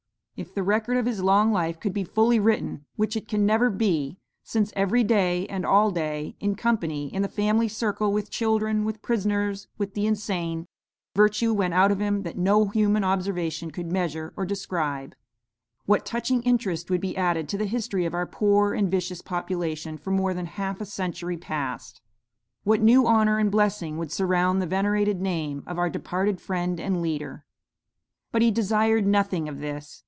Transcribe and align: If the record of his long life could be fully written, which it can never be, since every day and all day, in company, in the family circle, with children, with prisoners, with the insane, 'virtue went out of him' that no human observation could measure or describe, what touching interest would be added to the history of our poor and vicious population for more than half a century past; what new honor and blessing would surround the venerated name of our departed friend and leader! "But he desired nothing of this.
If 0.37 0.55
the 0.55 0.63
record 0.63 0.97
of 0.97 1.05
his 1.05 1.21
long 1.21 1.51
life 1.51 1.79
could 1.79 1.93
be 1.93 2.03
fully 2.03 2.39
written, 2.39 2.85
which 2.95 3.15
it 3.15 3.27
can 3.27 3.45
never 3.45 3.69
be, 3.69 4.17
since 4.41 4.73
every 4.75 5.03
day 5.03 5.45
and 5.45 5.63
all 5.63 5.91
day, 5.91 6.35
in 6.39 6.55
company, 6.55 7.13
in 7.13 7.21
the 7.21 7.27
family 7.27 7.67
circle, 7.67 8.11
with 8.11 8.31
children, 8.31 8.83
with 8.83 9.03
prisoners, 9.03 9.67
with 9.77 9.93
the 9.93 10.07
insane, 10.07 10.65
'virtue 11.15 11.53
went 11.53 11.75
out 11.75 11.91
of 11.91 11.99
him' 12.01 12.23
that 12.23 12.39
no 12.39 12.69
human 12.69 13.03
observation 13.03 13.69
could 13.69 13.91
measure 13.91 14.33
or 14.35 14.43
describe, 14.43 15.13
what 15.85 16.07
touching 16.07 16.41
interest 16.41 16.89
would 16.89 17.01
be 17.01 17.15
added 17.15 17.47
to 17.49 17.57
the 17.59 17.67
history 17.67 18.07
of 18.07 18.15
our 18.15 18.25
poor 18.25 18.73
and 18.73 18.89
vicious 18.89 19.21
population 19.21 19.95
for 19.95 20.09
more 20.09 20.33
than 20.33 20.47
half 20.47 20.81
a 20.81 20.87
century 20.87 21.37
past; 21.37 22.01
what 22.63 22.81
new 22.81 23.05
honor 23.05 23.37
and 23.37 23.51
blessing 23.51 23.95
would 23.99 24.11
surround 24.11 24.59
the 24.59 24.65
venerated 24.65 25.21
name 25.21 25.61
of 25.67 25.77
our 25.77 25.87
departed 25.91 26.41
friend 26.41 26.79
and 26.79 26.99
leader! 26.99 27.45
"But 28.31 28.41
he 28.41 28.49
desired 28.49 29.05
nothing 29.05 29.47
of 29.47 29.59
this. 29.59 29.99